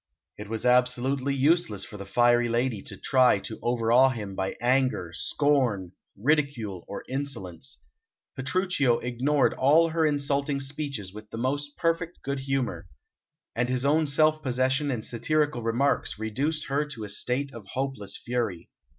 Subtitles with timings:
[0.35, 5.11] It was absolutely useless for the fiery lady to try to overawe him by anger,
[5.13, 7.77] scorn, ridicule, or insolence.
[8.35, 12.87] Petruchio ignored all her insulting speeches with the most perfect good humour,
[13.55, 18.17] and his own self possession and satirical remarks reduced her to a state of hopeless
[18.17, 18.69] fury.